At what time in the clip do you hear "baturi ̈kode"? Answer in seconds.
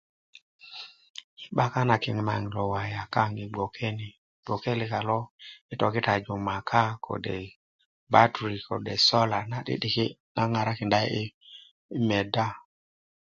8.11-8.93